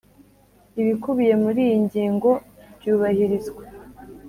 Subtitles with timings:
[0.81, 2.29] Ibikubiye muri iyi ngingo
[2.77, 3.63] byubahirizwa